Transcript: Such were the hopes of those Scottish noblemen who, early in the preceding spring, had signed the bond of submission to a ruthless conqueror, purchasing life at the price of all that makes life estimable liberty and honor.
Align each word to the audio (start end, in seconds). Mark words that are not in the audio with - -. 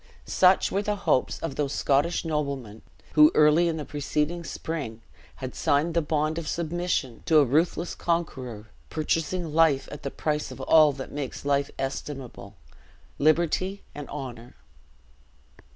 Such 0.25 0.71
were 0.71 0.81
the 0.81 0.95
hopes 0.95 1.37
of 1.41 1.53
those 1.57 1.73
Scottish 1.73 2.25
noblemen 2.25 2.81
who, 3.13 3.31
early 3.35 3.67
in 3.67 3.77
the 3.77 3.85
preceding 3.85 4.43
spring, 4.43 5.03
had 5.35 5.53
signed 5.53 5.93
the 5.93 6.01
bond 6.01 6.39
of 6.39 6.47
submission 6.47 7.21
to 7.27 7.37
a 7.37 7.45
ruthless 7.45 7.93
conqueror, 7.93 8.71
purchasing 8.89 9.53
life 9.53 9.87
at 9.91 10.01
the 10.01 10.09
price 10.09 10.49
of 10.49 10.59
all 10.61 10.91
that 10.93 11.11
makes 11.11 11.45
life 11.45 11.69
estimable 11.77 12.55
liberty 13.19 13.83
and 13.93 14.09
honor. 14.09 14.55